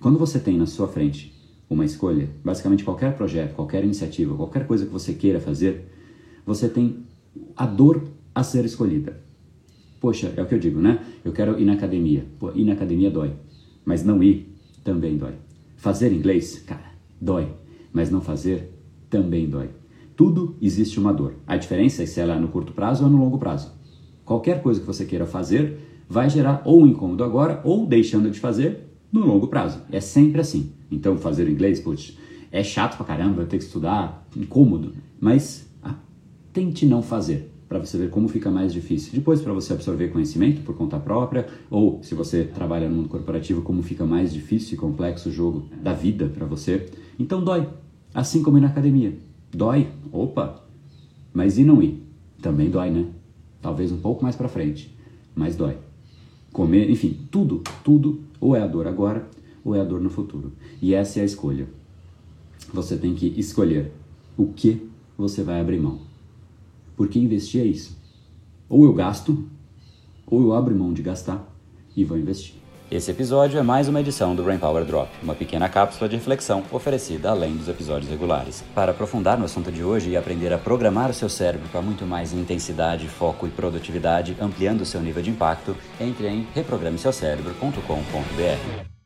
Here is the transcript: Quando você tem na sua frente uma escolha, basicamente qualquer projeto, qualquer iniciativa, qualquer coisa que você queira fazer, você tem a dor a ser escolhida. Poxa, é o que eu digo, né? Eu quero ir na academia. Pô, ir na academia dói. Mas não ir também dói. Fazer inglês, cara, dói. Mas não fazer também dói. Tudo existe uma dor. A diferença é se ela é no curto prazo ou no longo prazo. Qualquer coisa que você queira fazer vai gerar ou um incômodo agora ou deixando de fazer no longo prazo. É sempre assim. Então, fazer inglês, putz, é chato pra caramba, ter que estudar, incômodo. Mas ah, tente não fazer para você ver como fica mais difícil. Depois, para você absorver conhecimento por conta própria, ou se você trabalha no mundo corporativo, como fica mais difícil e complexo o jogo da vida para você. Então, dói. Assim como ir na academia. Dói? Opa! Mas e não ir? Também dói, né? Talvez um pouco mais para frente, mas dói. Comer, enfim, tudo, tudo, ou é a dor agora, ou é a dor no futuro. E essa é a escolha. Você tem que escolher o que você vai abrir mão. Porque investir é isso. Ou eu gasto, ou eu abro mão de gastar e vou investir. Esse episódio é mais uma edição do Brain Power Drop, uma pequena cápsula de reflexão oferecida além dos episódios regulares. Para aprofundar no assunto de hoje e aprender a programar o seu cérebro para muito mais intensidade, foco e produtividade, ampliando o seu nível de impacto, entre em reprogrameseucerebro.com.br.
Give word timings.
Quando 0.00 0.18
você 0.18 0.38
tem 0.38 0.56
na 0.56 0.64
sua 0.64 0.88
frente 0.88 1.30
uma 1.68 1.84
escolha, 1.84 2.30
basicamente 2.42 2.82
qualquer 2.82 3.14
projeto, 3.14 3.54
qualquer 3.54 3.84
iniciativa, 3.84 4.34
qualquer 4.34 4.66
coisa 4.66 4.86
que 4.86 4.92
você 4.92 5.12
queira 5.12 5.38
fazer, 5.38 5.92
você 6.46 6.70
tem 6.70 7.04
a 7.54 7.66
dor 7.66 8.02
a 8.34 8.42
ser 8.42 8.64
escolhida. 8.64 9.20
Poxa, 10.00 10.32
é 10.34 10.42
o 10.42 10.46
que 10.46 10.54
eu 10.54 10.58
digo, 10.58 10.80
né? 10.80 11.04
Eu 11.22 11.32
quero 11.32 11.60
ir 11.60 11.66
na 11.66 11.74
academia. 11.74 12.24
Pô, 12.38 12.50
ir 12.52 12.64
na 12.64 12.72
academia 12.72 13.10
dói. 13.10 13.34
Mas 13.84 14.02
não 14.02 14.22
ir 14.22 14.50
também 14.82 15.18
dói. 15.18 15.34
Fazer 15.76 16.10
inglês, 16.10 16.60
cara, 16.66 16.92
dói. 17.20 17.48
Mas 17.92 18.10
não 18.10 18.22
fazer 18.22 18.72
também 19.10 19.46
dói. 19.50 19.68
Tudo 20.16 20.56
existe 20.62 20.98
uma 20.98 21.12
dor. 21.12 21.34
A 21.46 21.58
diferença 21.58 22.02
é 22.02 22.06
se 22.06 22.18
ela 22.18 22.36
é 22.36 22.38
no 22.38 22.48
curto 22.48 22.72
prazo 22.72 23.04
ou 23.04 23.10
no 23.10 23.18
longo 23.18 23.38
prazo. 23.38 23.70
Qualquer 24.24 24.62
coisa 24.62 24.80
que 24.80 24.86
você 24.86 25.04
queira 25.04 25.26
fazer 25.26 25.78
vai 26.08 26.30
gerar 26.30 26.62
ou 26.64 26.82
um 26.82 26.86
incômodo 26.86 27.22
agora 27.22 27.60
ou 27.64 27.86
deixando 27.86 28.30
de 28.30 28.40
fazer 28.40 28.89
no 29.12 29.26
longo 29.26 29.48
prazo. 29.48 29.80
É 29.90 30.00
sempre 30.00 30.40
assim. 30.40 30.72
Então, 30.90 31.16
fazer 31.16 31.48
inglês, 31.48 31.80
putz, 31.80 32.16
é 32.50 32.62
chato 32.62 32.96
pra 32.96 33.06
caramba, 33.06 33.44
ter 33.44 33.58
que 33.58 33.64
estudar, 33.64 34.26
incômodo. 34.36 34.92
Mas 35.20 35.68
ah, 35.82 35.94
tente 36.52 36.86
não 36.86 37.02
fazer 37.02 37.50
para 37.68 37.78
você 37.78 37.96
ver 37.96 38.10
como 38.10 38.26
fica 38.26 38.50
mais 38.50 38.72
difícil. 38.72 39.12
Depois, 39.14 39.40
para 39.40 39.52
você 39.52 39.72
absorver 39.72 40.08
conhecimento 40.08 40.62
por 40.62 40.74
conta 40.74 40.98
própria, 40.98 41.46
ou 41.70 42.02
se 42.02 42.16
você 42.16 42.42
trabalha 42.44 42.88
no 42.88 42.96
mundo 42.96 43.08
corporativo, 43.08 43.62
como 43.62 43.82
fica 43.82 44.04
mais 44.04 44.32
difícil 44.32 44.74
e 44.74 44.76
complexo 44.76 45.28
o 45.28 45.32
jogo 45.32 45.66
da 45.80 45.92
vida 45.92 46.28
para 46.28 46.46
você. 46.46 46.88
Então, 47.18 47.44
dói. 47.44 47.68
Assim 48.12 48.42
como 48.42 48.58
ir 48.58 48.60
na 48.60 48.66
academia. 48.66 49.16
Dói? 49.52 49.88
Opa! 50.10 50.64
Mas 51.32 51.58
e 51.58 51.64
não 51.64 51.80
ir? 51.80 52.02
Também 52.42 52.68
dói, 52.68 52.90
né? 52.90 53.06
Talvez 53.62 53.92
um 53.92 53.98
pouco 53.98 54.22
mais 54.22 54.34
para 54.34 54.48
frente, 54.48 54.96
mas 55.34 55.54
dói. 55.54 55.76
Comer, 56.52 56.90
enfim, 56.90 57.18
tudo, 57.30 57.62
tudo, 57.84 58.20
ou 58.40 58.56
é 58.56 58.62
a 58.62 58.66
dor 58.66 58.86
agora, 58.86 59.28
ou 59.64 59.74
é 59.74 59.80
a 59.80 59.84
dor 59.84 60.00
no 60.00 60.10
futuro. 60.10 60.52
E 60.80 60.94
essa 60.94 61.20
é 61.20 61.22
a 61.22 61.26
escolha. 61.26 61.68
Você 62.72 62.96
tem 62.96 63.14
que 63.14 63.26
escolher 63.38 63.92
o 64.36 64.46
que 64.46 64.88
você 65.16 65.42
vai 65.42 65.60
abrir 65.60 65.78
mão. 65.78 66.00
Porque 66.96 67.18
investir 67.18 67.60
é 67.60 67.64
isso. 67.64 67.96
Ou 68.68 68.84
eu 68.84 68.92
gasto, 68.92 69.44
ou 70.26 70.40
eu 70.42 70.52
abro 70.52 70.74
mão 70.74 70.92
de 70.92 71.02
gastar 71.02 71.46
e 71.96 72.04
vou 72.04 72.18
investir. 72.18 72.54
Esse 72.90 73.12
episódio 73.12 73.56
é 73.56 73.62
mais 73.62 73.86
uma 73.86 74.00
edição 74.00 74.34
do 74.34 74.42
Brain 74.42 74.58
Power 74.58 74.84
Drop, 74.84 75.08
uma 75.22 75.36
pequena 75.36 75.68
cápsula 75.68 76.08
de 76.08 76.16
reflexão 76.16 76.64
oferecida 76.72 77.30
além 77.30 77.56
dos 77.56 77.68
episódios 77.68 78.10
regulares. 78.10 78.64
Para 78.74 78.90
aprofundar 78.90 79.38
no 79.38 79.44
assunto 79.44 79.70
de 79.70 79.84
hoje 79.84 80.10
e 80.10 80.16
aprender 80.16 80.52
a 80.52 80.58
programar 80.58 81.08
o 81.08 81.14
seu 81.14 81.28
cérebro 81.28 81.68
para 81.68 81.80
muito 81.80 82.04
mais 82.04 82.32
intensidade, 82.32 83.06
foco 83.06 83.46
e 83.46 83.50
produtividade, 83.50 84.36
ampliando 84.40 84.80
o 84.80 84.86
seu 84.86 85.00
nível 85.00 85.22
de 85.22 85.30
impacto, 85.30 85.76
entre 86.00 86.26
em 86.26 86.48
reprogrameseucerebro.com.br. 86.52 88.99